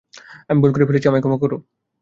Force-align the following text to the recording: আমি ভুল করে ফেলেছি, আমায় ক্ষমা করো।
আমি 0.49 0.59
ভুল 0.61 0.71
করে 0.73 0.87
ফেলেছি, 0.89 1.07
আমায় 1.07 1.23
ক্ষমা 1.23 1.39
করো। 1.43 1.57